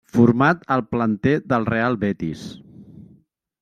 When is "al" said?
0.77-0.83